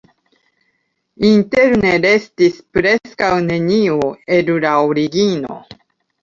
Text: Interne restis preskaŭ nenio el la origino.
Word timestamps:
Interne 1.29 1.91
restis 2.05 2.57
preskaŭ 2.77 3.29
nenio 3.51 4.09
el 4.39 4.51
la 4.65 4.73
origino. 4.89 5.61